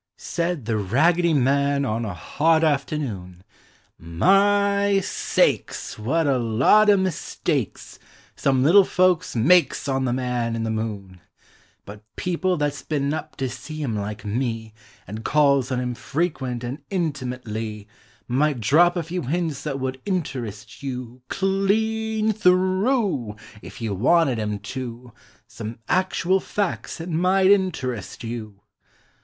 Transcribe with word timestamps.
Said 0.17 0.65
the 0.65 0.77
Raggedy 0.77 1.31
Man 1.35 1.85
oil 1.85 2.07
a 2.07 2.13
hot 2.15 2.63
afternoon, 2.63 3.43
u 3.99 4.03
My! 4.07 4.99
Hakes! 5.35 5.99
What 5.99 6.25
a 6.25 6.39
lot 6.39 6.89
o' 6.89 6.97
mistakes 6.97 7.99
Some 8.35 8.63
little 8.63 8.83
folks 8.83 9.35
makes 9.35 9.87
on 9.87 10.05
the 10.05 10.11
Man 10.13 10.55
iu 10.55 10.63
the 10.63 10.71
Moon! 10.71 11.21
But 11.85 12.01
people 12.15 12.57
that 12.57 12.73
's 12.73 12.81
been 12.81 13.13
up 13.13 13.35
to 13.35 13.47
see 13.47 13.83
him 13.83 13.95
like 13.95 14.25
Me, 14.25 14.73
And 15.05 15.23
calls 15.23 15.71
on 15.71 15.79
him 15.79 15.93
frequent 15.93 16.63
and 16.63 16.79
intimutly, 16.89 17.85
Might 18.27 18.59
drop 18.59 18.97
a 18.97 19.03
few 19.03 19.21
hints 19.21 19.61
that 19.65 19.79
would 19.79 20.01
interest 20.07 20.81
you 20.81 21.21
Clean! 21.29 22.31
Through! 22.31 23.35
If 23.61 23.79
you 23.79 23.93
wanted 23.93 24.39
Vm 24.39 24.63
to 24.63 25.13
Some 25.45 25.77
actual 25.87 26.39
facts 26.39 26.97
that 26.97 27.07
might 27.07 27.51
interest 27.51 28.23
you! 28.23 28.61